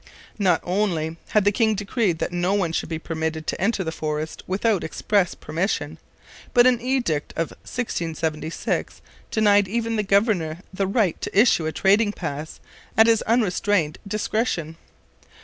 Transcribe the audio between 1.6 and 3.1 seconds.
decreed that no one should be